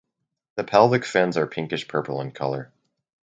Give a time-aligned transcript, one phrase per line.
[0.55, 2.73] The pelvic fins are pinkish purple in colour.